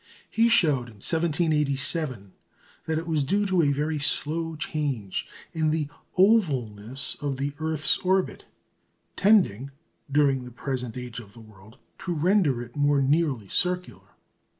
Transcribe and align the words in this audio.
He 0.31 0.49
showed, 0.49 0.87
in 0.89 0.95
1787, 0.97 2.33
that 2.87 2.97
it 2.97 3.05
was 3.05 3.23
due 3.23 3.45
to 3.45 3.61
a 3.61 3.71
very 3.71 3.99
slow 3.99 4.55
change 4.55 5.27
in 5.53 5.69
the 5.69 5.89
ovalness 6.17 7.15
of 7.21 7.37
the 7.37 7.53
earth's 7.59 7.99
orbit, 7.99 8.45
tending, 9.15 9.69
during 10.11 10.43
the 10.43 10.49
present 10.49 10.97
age 10.97 11.19
of 11.19 11.33
the 11.33 11.39
world, 11.39 11.77
to 11.99 12.15
render 12.15 12.63
it 12.63 12.75
more 12.75 12.99
nearly 12.99 13.47
circular. 13.47 14.15